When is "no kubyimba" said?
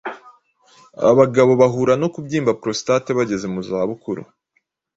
2.01-2.51